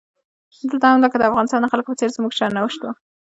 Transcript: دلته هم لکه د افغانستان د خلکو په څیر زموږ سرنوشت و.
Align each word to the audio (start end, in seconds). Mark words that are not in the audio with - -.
دلته 0.69 0.85
هم 0.89 0.99
لکه 1.05 1.17
د 1.19 1.23
افغانستان 1.29 1.59
د 1.61 1.67
خلکو 1.73 1.89
په 1.91 1.97
څیر 1.99 2.09
زموږ 2.17 2.31
سرنوشت 2.39 2.79
و. 2.83 2.87